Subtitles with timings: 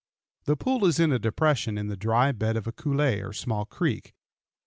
[0.45, 3.65] The pool is in a depression in the dry bed of a coulée or small
[3.65, 4.15] creek.